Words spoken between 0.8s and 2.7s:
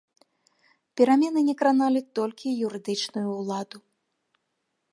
Перамены не краналі толькі